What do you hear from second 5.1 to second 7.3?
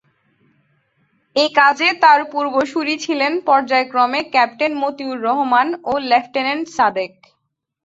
রহমান ও লেফটেন্যান্ট সাদেক।